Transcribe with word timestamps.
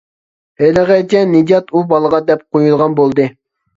ھېلىغىچە 0.61 1.21
نىجات 1.35 1.69
ئۇ 1.77 1.85
بالىغا 1.93 2.23
دەپ 2.31 2.43
قويىدىغان 2.57 2.97
بولدى. 3.03 3.29